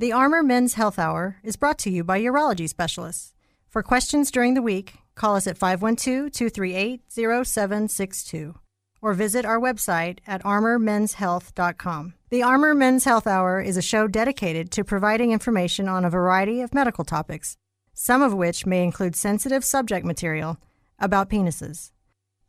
[0.00, 3.34] The Armor Men's Health Hour is brought to you by urology specialists.
[3.68, 8.54] For questions during the week, call us at 512 238 0762
[9.02, 12.14] or visit our website at armormenshealth.com.
[12.30, 16.60] The Armor Men's Health Hour is a show dedicated to providing information on a variety
[16.60, 17.56] of medical topics,
[17.92, 20.58] some of which may include sensitive subject material
[21.00, 21.90] about penises.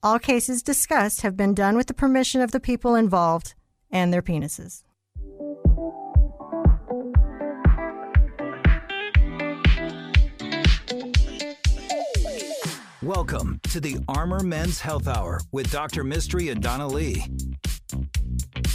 [0.03, 3.55] All cases discussed have been done with the permission of the people involved
[3.89, 4.83] and their penises.
[13.09, 16.03] Welcome to the Armor Men's Health Hour with Dr.
[16.03, 17.25] Mistry and Donna Lee.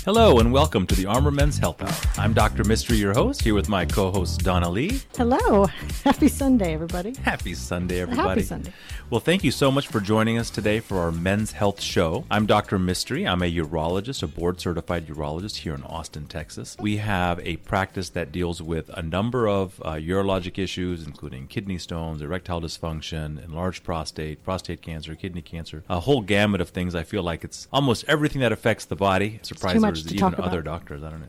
[0.05, 2.23] Hello and welcome to the Armor Men's Health Hour.
[2.23, 2.63] I'm Dr.
[2.63, 5.01] Mistry, your host, here with my co-host Donna Lee.
[5.17, 5.65] Hello.
[6.05, 7.15] Happy Sunday, everybody.
[7.23, 8.29] Happy Sunday, everybody.
[8.29, 8.73] Happy Sunday.
[9.09, 12.27] Well, thank you so much for joining us today for our Men's Health Show.
[12.31, 12.79] I'm Dr.
[12.79, 13.27] Mistry.
[13.27, 16.77] I'm a urologist, a board certified urologist here in Austin, Texas.
[16.79, 21.79] We have a practice that deals with a number of uh, urologic issues, including kidney
[21.79, 26.95] stones, erectile dysfunction, enlarged prostate, prostate cancer, kidney cancer, a whole gamut of things.
[26.95, 29.41] I feel like it's almost everything that affects the body.
[29.41, 30.49] Surprised much to even talk about.
[30.49, 31.03] other doctors.
[31.03, 31.27] I don't know.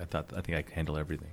[0.00, 1.28] I thought I think I handle everything.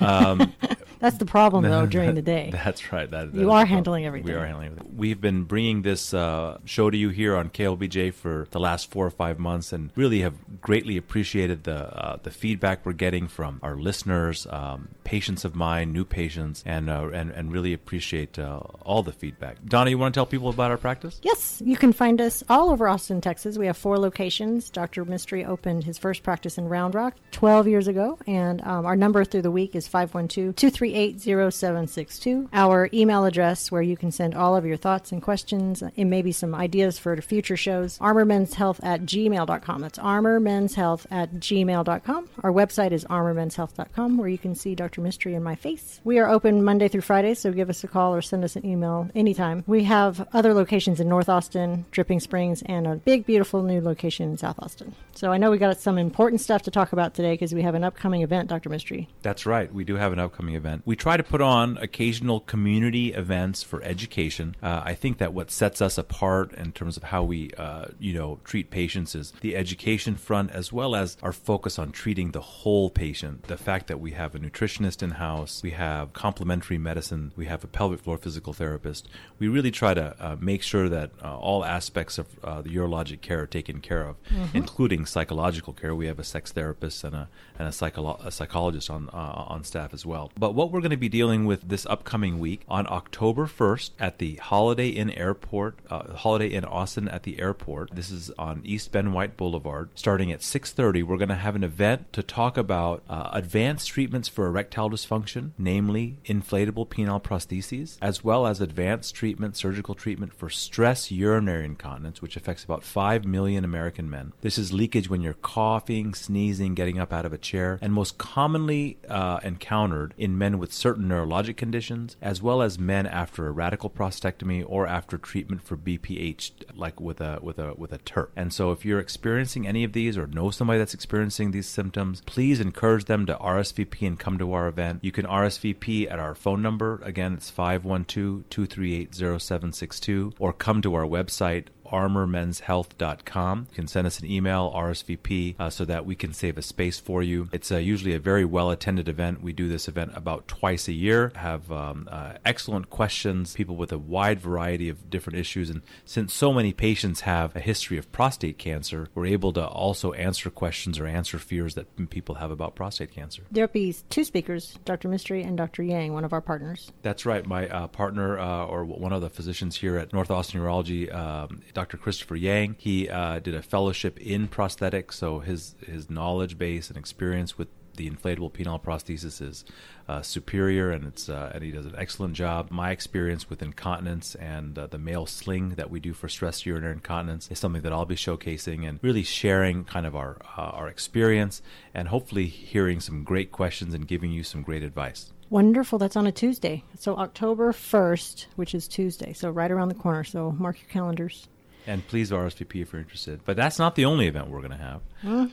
[0.00, 0.52] Um,
[1.04, 2.48] That's the problem, though, during the day.
[2.64, 3.10] That's right.
[3.10, 4.32] That, that You are handling everything.
[4.32, 4.96] We are handling everything.
[4.96, 9.06] We've been bringing this uh, show to you here on KLBJ for the last four
[9.06, 13.60] or five months, and really have greatly appreciated the uh, the feedback we're getting from
[13.62, 18.60] our listeners, um, patients of mine, new patients, and uh, and and really appreciate uh,
[18.80, 19.62] all the feedback.
[19.66, 21.20] Donna, you want to tell people about our practice?
[21.22, 23.58] Yes, you can find us all over Austin, Texas.
[23.58, 24.70] We have four locations.
[24.70, 25.04] Dr.
[25.04, 29.22] Mistry opened his first practice in Round Rock 12 years ago, and um, our number
[29.26, 32.48] through the week is 512 238 0762.
[32.52, 36.32] Our email address, where you can send all of your thoughts and questions and maybe
[36.32, 39.80] some ideas for future shows, armormenshealth at gmail.com.
[39.80, 42.28] That's armormenshealth at gmail.com.
[42.42, 45.00] Our website is armormenshealth.com, where you can see Dr.
[45.00, 46.00] Mistry and my face.
[46.04, 48.64] We are open Monday through Friday, so give us a call or send us an
[48.64, 49.64] email anytime.
[49.66, 54.30] We have other locations in North Austin, Dripping Springs, and a big, beautiful new location
[54.30, 54.94] in South Austin.
[55.12, 57.74] So I know we got some important stuff to talk about today because we have
[57.74, 58.68] an upcoming event, Dr.
[58.68, 59.06] Mistry.
[59.22, 59.72] That's right.
[59.72, 60.73] We do have an upcoming event.
[60.84, 64.56] We try to put on occasional community events for education.
[64.62, 68.14] Uh, I think that what sets us apart in terms of how we, uh, you
[68.14, 72.40] know, treat patients is the education front as well as our focus on treating the
[72.40, 73.44] whole patient.
[73.44, 77.64] The fact that we have a nutritionist in house, we have complementary medicine, we have
[77.64, 79.08] a pelvic floor physical therapist.
[79.38, 83.20] We really try to uh, make sure that uh, all aspects of uh, the urologic
[83.20, 84.16] care are taken care of,
[84.52, 85.94] including psychological care.
[85.94, 89.64] We have a sex therapist and a and a, psycholo- a psychologist on uh, on
[89.64, 90.30] staff as well.
[90.38, 94.18] But what we're going to be dealing with this upcoming week on October 1st at
[94.18, 97.90] the Holiday Inn Airport, uh, Holiday Inn Austin at the airport.
[97.94, 99.90] This is on East Ben White Boulevard.
[99.94, 104.28] Starting at 6:30, we're going to have an event to talk about uh, advanced treatments
[104.28, 110.48] for erectile dysfunction, namely inflatable penile prostheses, as well as advanced treatment, surgical treatment for
[110.48, 114.32] stress urinary incontinence, which affects about 5 million American men.
[114.40, 118.18] This is leakage when you're coughing, sneezing, getting up out of a chair, and most
[118.18, 123.50] commonly uh, encountered in men with certain neurologic conditions, as well as men after a
[123.50, 128.30] radical prostatectomy or after treatment for BPH, like with a with a with a TURP.
[128.36, 132.22] And so, if you're experiencing any of these or know somebody that's experiencing these symptoms,
[132.26, 135.00] please encourage them to RSVP and come to our event.
[135.02, 137.00] You can RSVP at our phone number.
[137.02, 143.66] Again, it's 512 238 0762, or come to our website, armormenshealth.com.
[143.70, 146.98] You can send us an email, RSVP, uh, so that we can save a space
[146.98, 147.48] for you.
[147.52, 149.42] It's uh, usually a very well attended event.
[149.42, 153.92] We do this event about twice a year, have um, uh, excellent questions, people with
[153.92, 155.70] a wide variety of different issues.
[155.70, 160.12] And since so many patients have a history of prostate cancer, we're able to also
[160.12, 163.42] answer questions or answer fears that people have about prostate cancer.
[163.50, 165.08] There'll be two speakers, Dr.
[165.08, 165.82] Mistry and Dr.
[165.82, 166.90] Yang, one of our partners.
[167.02, 167.46] That's right.
[167.46, 171.62] My uh, partner, uh, or one of the physicians here at North Austin Urology, um,
[171.72, 171.83] Dr.
[171.84, 176.96] Christopher Yang, he uh, did a fellowship in prosthetics, so his his knowledge base and
[176.96, 179.64] experience with the inflatable penile prosthesis is
[180.08, 182.70] uh, superior, and it's uh, and he does an excellent job.
[182.70, 186.94] My experience with incontinence and uh, the male sling that we do for stress urinary
[186.94, 190.88] incontinence is something that I'll be showcasing and really sharing kind of our uh, our
[190.88, 191.62] experience,
[191.94, 195.32] and hopefully hearing some great questions and giving you some great advice.
[195.50, 195.98] Wonderful.
[195.98, 196.82] That's on a Tuesday.
[196.98, 199.32] So October 1st, which is Tuesday.
[199.32, 200.24] So right around the corner.
[200.24, 201.48] So mark your calendars.
[201.86, 203.40] And please RSVP if you're interested.
[203.44, 205.00] But that's not the only event we're going to have.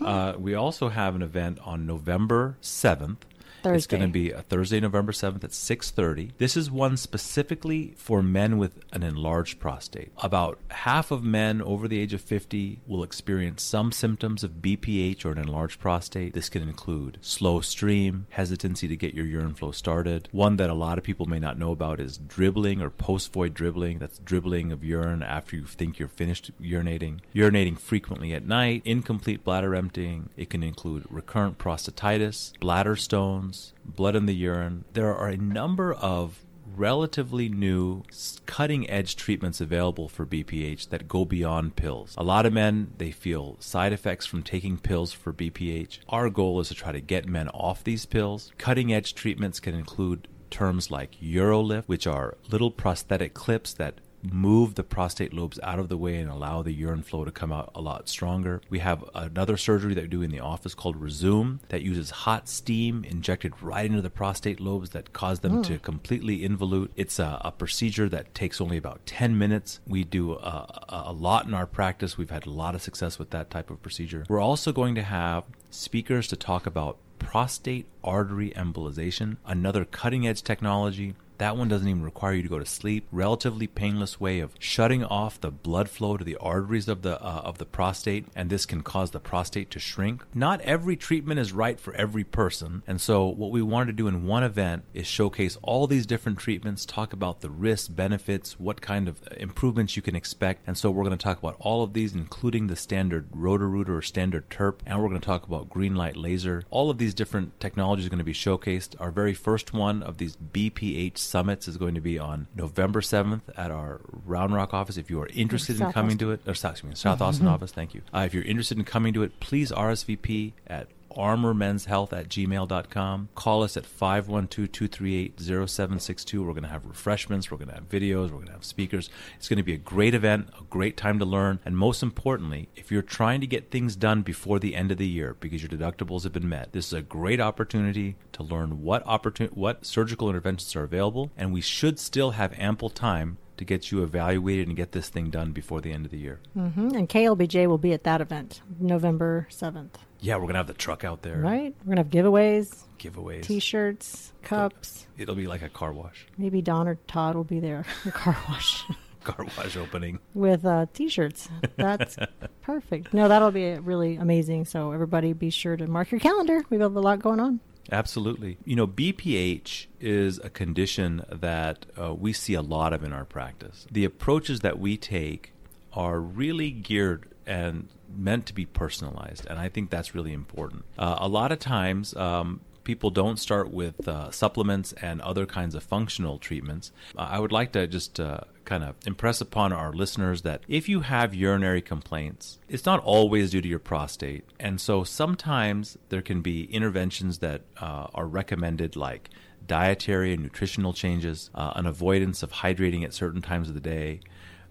[0.01, 3.17] Uh, we also have an event on November 7th.
[3.63, 6.31] It's going to be a Thursday, November 7th at 6:30.
[6.37, 10.11] This is one specifically for men with an enlarged prostate.
[10.17, 15.25] About half of men over the age of 50 will experience some symptoms of BPH
[15.25, 16.33] or an enlarged prostate.
[16.33, 20.27] This can include slow stream, hesitancy to get your urine flow started.
[20.31, 23.99] One that a lot of people may not know about is dribbling or post-void dribbling.
[23.99, 27.19] That's dribbling of urine after you think you're finished urinating.
[27.35, 30.29] Urinating frequently at night, incomplete bladder emptying.
[30.35, 33.40] It can include recurrent prostatitis, bladder stones,
[33.85, 34.85] blood in the urine.
[34.93, 36.43] There are a number of
[36.75, 38.03] relatively new
[38.45, 42.15] cutting edge treatments available for BPH that go beyond pills.
[42.17, 45.99] A lot of men they feel side effects from taking pills for BPH.
[46.09, 48.51] Our goal is to try to get men off these pills.
[48.57, 54.75] Cutting edge treatments can include terms like UroLift, which are little prosthetic clips that move
[54.75, 57.71] the prostate lobes out of the way and allow the urine flow to come out
[57.75, 58.61] a lot stronger.
[58.69, 62.47] We have another surgery that we do in the office called Rezum that uses hot
[62.47, 65.79] steam injected right into the prostate lobes that cause them to hmm.
[65.79, 66.89] completely involute.
[66.95, 69.79] It's a, a procedure that takes only about 10 minutes.
[69.87, 72.17] We do a, a, a lot in our practice.
[72.17, 74.25] We've had a lot of success with that type of procedure.
[74.29, 80.41] We're also going to have speakers to talk about prostate artery embolization, another cutting edge
[80.41, 83.07] technology that one doesn't even require you to go to sleep.
[83.11, 87.41] Relatively painless way of shutting off the blood flow to the arteries of the uh,
[87.43, 90.23] of the prostate, and this can cause the prostate to shrink.
[90.35, 94.07] Not every treatment is right for every person, and so what we wanted to do
[94.07, 98.79] in one event is showcase all these different treatments, talk about the risks, benefits, what
[98.79, 101.93] kind of improvements you can expect, and so we're going to talk about all of
[101.93, 105.95] these, including the standard Roto-Rooter or standard TURP, and we're going to talk about green
[105.95, 106.61] light laser.
[106.69, 108.95] All of these different technologies are going to be showcased.
[108.99, 113.41] Our very first one of these BPH summits is going to be on November 7th
[113.55, 114.97] at our Round Rock office.
[114.97, 116.27] If you are interested in coming Austin.
[116.27, 118.01] to it, or excuse me, South Austin office, thank you.
[118.13, 123.29] Uh, if you're interested in coming to it, please RSVP at armormenshealth at gmail.com.
[123.35, 126.45] Call us at 512-238-0762.
[126.45, 127.49] We're going to have refreshments.
[127.49, 128.29] We're going to have videos.
[128.29, 129.09] We're going to have speakers.
[129.37, 131.59] It's going to be a great event, a great time to learn.
[131.65, 135.07] And most importantly, if you're trying to get things done before the end of the
[135.07, 139.05] year because your deductibles have been met, this is a great opportunity to learn what
[139.05, 141.31] opportun- what surgical interventions are available.
[141.37, 145.29] And we should still have ample time to get you evaluated and get this thing
[145.29, 146.39] done before the end of the year.
[146.57, 146.95] Mm-hmm.
[146.95, 149.91] And KLBJ will be at that event, November 7th.
[150.19, 151.37] Yeah, we're going to have the truck out there.
[151.37, 151.75] Right?
[151.85, 153.43] We're going to have giveaways, Giveaways.
[153.43, 155.05] t shirts, cups.
[155.17, 156.25] It'll be like a car wash.
[156.37, 158.83] Maybe Don or Todd will be there, a car wash,
[159.23, 160.17] Car wash opening.
[160.33, 161.47] with uh, t shirts.
[161.75, 162.17] That's
[162.63, 163.13] perfect.
[163.13, 164.65] No, that'll be really amazing.
[164.65, 166.63] So, everybody be sure to mark your calendar.
[166.71, 167.59] We have got a lot going on.
[167.91, 168.57] Absolutely.
[168.65, 173.25] You know, BPH is a condition that uh, we see a lot of in our
[173.25, 173.87] practice.
[173.91, 175.53] The approaches that we take
[175.93, 180.85] are really geared and meant to be personalized, and I think that's really important.
[180.97, 185.75] Uh, a lot of times, um, people don't start with uh, supplements and other kinds
[185.75, 186.91] of functional treatments.
[187.17, 190.87] Uh, I would like to just uh, kind of impress upon our listeners that if
[190.89, 194.45] you have urinary complaints, it's not always due to your prostate.
[194.59, 199.29] And so sometimes there can be interventions that uh, are recommended, like
[199.67, 204.21] dietary and nutritional changes, uh, an avoidance of hydrating at certain times of the day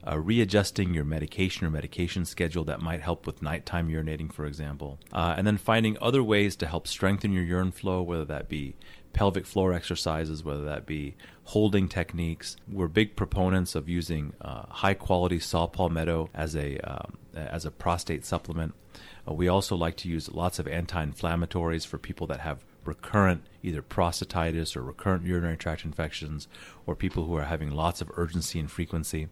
[0.06, 4.99] uh, readjusting your medication or medication schedule that might help with nighttime urinating, for example,
[5.12, 8.75] uh, and then finding other ways to help strengthen your urine flow, whether that be
[9.12, 12.56] pelvic floor exercises, whether that be holding techniques.
[12.70, 17.70] We're big proponents of using uh, high quality saw palmetto as a um, as a
[17.70, 18.75] prostate supplement.
[19.29, 23.83] Uh, we also like to use lots of anti-inflammatories for people that have recurrent either
[23.83, 26.49] prostatitis or recurrent urinary tract infections
[26.87, 29.29] or people who are having lots of urgency and frequency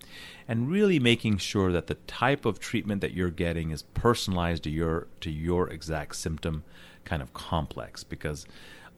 [0.46, 4.70] and really making sure that the type of treatment that you're getting is personalized to
[4.70, 6.64] your to your exact symptom
[7.04, 8.04] kind of complex.
[8.04, 8.46] Because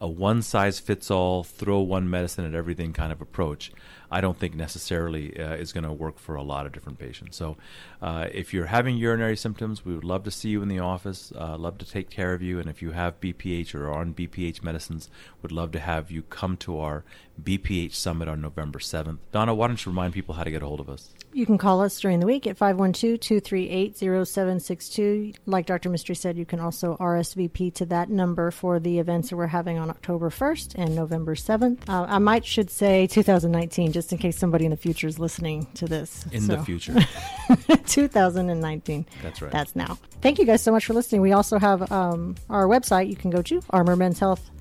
[0.01, 3.71] a one size fits all throw one medicine at everything kind of approach
[4.11, 7.37] I don't think necessarily uh, is going to work for a lot of different patients.
[7.37, 7.55] So,
[8.01, 11.31] uh, if you're having urinary symptoms, we would love to see you in the office.
[11.33, 12.59] Uh, love to take care of you.
[12.59, 15.09] And if you have BPH or are on BPH medicines,
[15.41, 17.05] would love to have you come to our
[17.41, 19.19] BPH summit on November 7th.
[19.31, 21.13] Donna, why don't you remind people how to get a hold of us?
[21.33, 25.33] You can call us during the week at 512 238 0762.
[25.45, 25.89] Like Dr.
[25.89, 29.77] Mistry said, you can also RSVP to that number for the events that we're having
[29.77, 31.87] on October 1st and November 7th.
[31.87, 35.67] Uh, I might should say 2019, just in case somebody in the future is listening
[35.75, 36.25] to this.
[36.33, 36.95] In So, the future.
[37.85, 39.05] 2019.
[39.23, 39.51] That's right.
[39.51, 39.97] That's now.
[40.21, 41.21] Thank you guys so much for listening.
[41.21, 44.51] We also have um, our website you can go to, armormenshealth.com,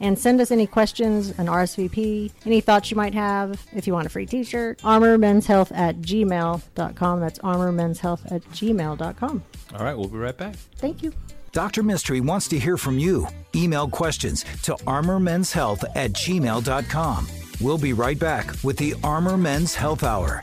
[0.00, 3.66] and send us any questions, an RSVP, any thoughts you might have.
[3.74, 7.20] If you want a free t shirt, armormenshealth at gmail.com.
[7.20, 9.42] That's armormenshealth at gmail.com.
[9.74, 10.54] All right, we'll be right back.
[10.76, 11.12] Thank you.
[11.52, 11.82] Dr.
[11.82, 13.26] Mistry wants to hear from you.
[13.54, 17.28] Email questions to armormenshealth at gmail.com.
[17.60, 20.42] We'll be right back with the Armor Men's Health Hour.